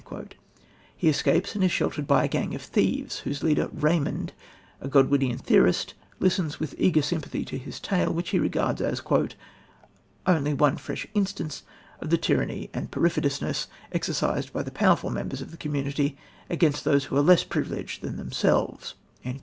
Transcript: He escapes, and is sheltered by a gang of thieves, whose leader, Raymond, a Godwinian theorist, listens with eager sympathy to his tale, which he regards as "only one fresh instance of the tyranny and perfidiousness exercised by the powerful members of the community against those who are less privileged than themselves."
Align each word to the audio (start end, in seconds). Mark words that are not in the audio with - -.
He 0.97 1.09
escapes, 1.09 1.53
and 1.53 1.63
is 1.63 1.71
sheltered 1.71 2.07
by 2.07 2.23
a 2.23 2.27
gang 2.27 2.55
of 2.55 2.63
thieves, 2.63 3.19
whose 3.19 3.43
leader, 3.43 3.69
Raymond, 3.71 4.33
a 4.79 4.87
Godwinian 4.87 5.37
theorist, 5.37 5.93
listens 6.19 6.59
with 6.59 6.73
eager 6.79 7.03
sympathy 7.03 7.45
to 7.45 7.57
his 7.59 7.79
tale, 7.79 8.11
which 8.11 8.31
he 8.31 8.39
regards 8.39 8.81
as 8.81 9.03
"only 10.25 10.55
one 10.55 10.77
fresh 10.77 11.05
instance 11.13 11.61
of 11.99 12.09
the 12.09 12.17
tyranny 12.17 12.71
and 12.73 12.89
perfidiousness 12.89 13.67
exercised 13.91 14.51
by 14.51 14.63
the 14.63 14.71
powerful 14.71 15.11
members 15.11 15.39
of 15.39 15.51
the 15.51 15.55
community 15.57 16.17
against 16.49 16.83
those 16.83 17.03
who 17.03 17.15
are 17.15 17.21
less 17.21 17.43
privileged 17.43 18.01
than 18.01 18.17
themselves." 18.17 18.95